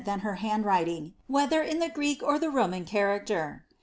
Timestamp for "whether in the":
1.27-1.87